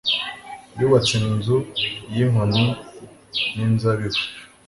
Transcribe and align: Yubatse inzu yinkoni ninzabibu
Yubatse 0.79 1.13
inzu 1.29 1.57
yinkoni 2.13 2.65
ninzabibu 3.55 4.21